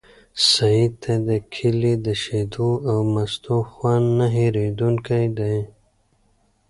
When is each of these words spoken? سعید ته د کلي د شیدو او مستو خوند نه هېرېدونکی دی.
سعید 0.51 0.93
ته 1.03 1.13
د 1.27 1.29
کلي 1.55 1.93
د 2.05 2.07
شیدو 2.23 2.69
او 2.89 2.97
مستو 3.13 3.57
خوند 3.71 4.07
نه 4.19 4.27
هېرېدونکی 4.35 5.25
دی. 5.37 5.57